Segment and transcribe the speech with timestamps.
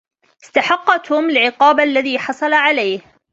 [0.43, 3.01] استحق توم العقاب الذي حصل عليه.